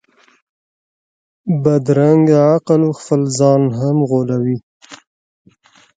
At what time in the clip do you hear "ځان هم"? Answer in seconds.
3.37-3.97